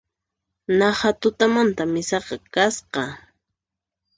Naqha 0.77 1.09
tutamanta 1.21 1.83
misaqa 1.93 2.35
kasqas 2.53 3.13